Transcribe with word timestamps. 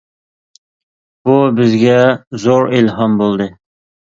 بۇ 1.29 1.35
بىزگە 1.59 1.99
زور 2.47 2.67
ئىلھام 2.79 3.21
بولدى. 3.23 3.49